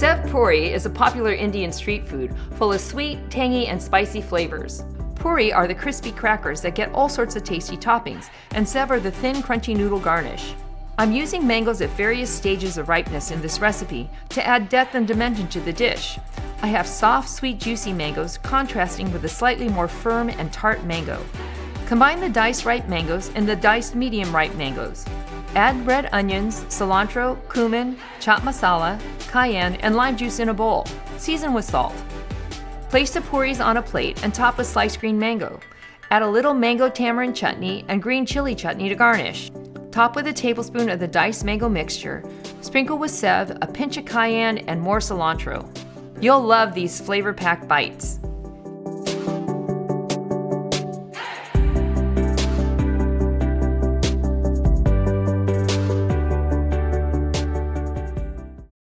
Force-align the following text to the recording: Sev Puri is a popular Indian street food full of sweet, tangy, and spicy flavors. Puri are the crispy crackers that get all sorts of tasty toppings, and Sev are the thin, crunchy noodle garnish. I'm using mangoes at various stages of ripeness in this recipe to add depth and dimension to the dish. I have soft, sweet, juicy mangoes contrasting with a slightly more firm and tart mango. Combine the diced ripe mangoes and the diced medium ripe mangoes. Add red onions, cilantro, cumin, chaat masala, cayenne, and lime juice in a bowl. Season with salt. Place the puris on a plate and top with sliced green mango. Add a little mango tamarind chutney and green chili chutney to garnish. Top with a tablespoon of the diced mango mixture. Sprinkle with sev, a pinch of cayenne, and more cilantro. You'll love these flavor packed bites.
Sev 0.00 0.30
Puri 0.30 0.72
is 0.72 0.86
a 0.86 0.88
popular 0.88 1.34
Indian 1.34 1.70
street 1.70 2.08
food 2.08 2.34
full 2.52 2.72
of 2.72 2.80
sweet, 2.80 3.18
tangy, 3.30 3.66
and 3.66 3.82
spicy 3.82 4.22
flavors. 4.22 4.82
Puri 5.14 5.52
are 5.52 5.68
the 5.68 5.74
crispy 5.74 6.10
crackers 6.10 6.62
that 6.62 6.74
get 6.74 6.90
all 6.92 7.06
sorts 7.06 7.36
of 7.36 7.44
tasty 7.44 7.76
toppings, 7.76 8.30
and 8.52 8.66
Sev 8.66 8.90
are 8.90 8.98
the 8.98 9.10
thin, 9.10 9.42
crunchy 9.42 9.76
noodle 9.76 10.00
garnish. 10.00 10.54
I'm 10.96 11.12
using 11.12 11.46
mangoes 11.46 11.82
at 11.82 11.90
various 11.90 12.30
stages 12.30 12.78
of 12.78 12.88
ripeness 12.88 13.30
in 13.30 13.42
this 13.42 13.60
recipe 13.60 14.08
to 14.30 14.46
add 14.46 14.70
depth 14.70 14.94
and 14.94 15.06
dimension 15.06 15.48
to 15.48 15.60
the 15.60 15.70
dish. 15.74 16.18
I 16.62 16.68
have 16.68 16.86
soft, 16.86 17.28
sweet, 17.28 17.60
juicy 17.60 17.92
mangoes 17.92 18.38
contrasting 18.38 19.12
with 19.12 19.26
a 19.26 19.28
slightly 19.28 19.68
more 19.68 19.86
firm 19.86 20.30
and 20.30 20.50
tart 20.50 20.82
mango. 20.84 21.22
Combine 21.90 22.20
the 22.20 22.28
diced 22.28 22.64
ripe 22.64 22.86
mangoes 22.86 23.32
and 23.34 23.48
the 23.48 23.56
diced 23.56 23.96
medium 23.96 24.32
ripe 24.32 24.54
mangoes. 24.54 25.04
Add 25.56 25.84
red 25.84 26.08
onions, 26.12 26.62
cilantro, 26.66 27.36
cumin, 27.52 27.98
chaat 28.20 28.42
masala, 28.42 28.96
cayenne, 29.26 29.74
and 29.80 29.96
lime 29.96 30.16
juice 30.16 30.38
in 30.38 30.50
a 30.50 30.54
bowl. 30.54 30.86
Season 31.16 31.52
with 31.52 31.64
salt. 31.64 31.96
Place 32.90 33.12
the 33.12 33.20
puris 33.20 33.58
on 33.58 33.76
a 33.76 33.82
plate 33.82 34.22
and 34.22 34.32
top 34.32 34.56
with 34.56 34.68
sliced 34.68 35.00
green 35.00 35.18
mango. 35.18 35.58
Add 36.12 36.22
a 36.22 36.30
little 36.30 36.54
mango 36.54 36.88
tamarind 36.88 37.34
chutney 37.34 37.84
and 37.88 38.00
green 38.00 38.24
chili 38.24 38.54
chutney 38.54 38.88
to 38.88 38.94
garnish. 38.94 39.50
Top 39.90 40.14
with 40.14 40.28
a 40.28 40.32
tablespoon 40.32 40.90
of 40.90 41.00
the 41.00 41.08
diced 41.08 41.44
mango 41.44 41.68
mixture. 41.68 42.22
Sprinkle 42.60 42.98
with 42.98 43.10
sev, 43.10 43.58
a 43.62 43.66
pinch 43.66 43.96
of 43.96 44.04
cayenne, 44.04 44.58
and 44.68 44.80
more 44.80 45.00
cilantro. 45.00 45.68
You'll 46.22 46.40
love 46.40 46.72
these 46.72 47.00
flavor 47.00 47.32
packed 47.32 47.66
bites. 47.66 48.20